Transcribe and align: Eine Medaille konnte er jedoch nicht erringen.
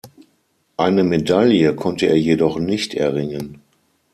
Eine 0.77 1.03
Medaille 1.03 1.75
konnte 1.75 2.07
er 2.07 2.17
jedoch 2.19 2.57
nicht 2.57 2.95
erringen. 2.95 3.61